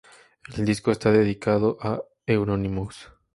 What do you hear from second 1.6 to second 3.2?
a Euronymous.